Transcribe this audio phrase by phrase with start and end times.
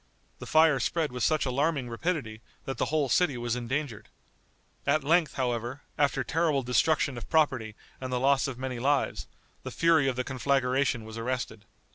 [0.39, 4.09] The fire spread with such alarming rapidity that the whole city was endangered.
[4.87, 9.27] At length, however, after terrible destruction of property and the loss of many lives,
[9.61, 11.65] the fury of the conflagration was arrested.